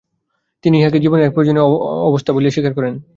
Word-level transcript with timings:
তিনি 0.63 0.75
ইহাকে 0.79 0.99
জীবনের 0.99 1.25
এক 1.27 1.33
প্রয়োজনীয় 1.33 1.65
অবস্থা 2.09 2.31
বলিয়া 2.33 2.53
স্বীকার 2.53 2.73
করেন। 2.75 2.93